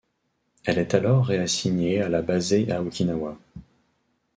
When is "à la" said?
2.01-2.23